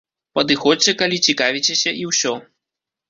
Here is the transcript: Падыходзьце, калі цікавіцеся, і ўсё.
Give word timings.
Падыходзьце, 0.37 0.95
калі 1.03 1.21
цікавіцеся, 1.27 1.95
і 2.05 2.11
ўсё. 2.13 2.33